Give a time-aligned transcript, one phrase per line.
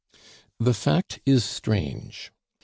[0.59, 2.31] The fact is strange.